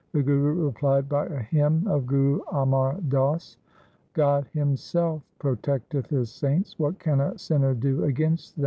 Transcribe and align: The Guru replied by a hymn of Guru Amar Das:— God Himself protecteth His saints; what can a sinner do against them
The 0.13 0.23
Guru 0.23 0.65
replied 0.65 1.07
by 1.07 1.27
a 1.27 1.43
hymn 1.43 1.85
of 1.85 2.07
Guru 2.07 2.41
Amar 2.51 2.99
Das:— 3.07 3.57
God 4.13 4.47
Himself 4.51 5.21
protecteth 5.37 6.09
His 6.09 6.31
saints; 6.31 6.79
what 6.79 6.97
can 6.97 7.21
a 7.21 7.37
sinner 7.37 7.75
do 7.75 8.05
against 8.05 8.55
them 8.55 8.59